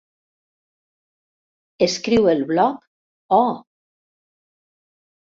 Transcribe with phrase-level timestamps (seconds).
[1.87, 2.83] Escriu el blog
[3.41, 3.55] Oh!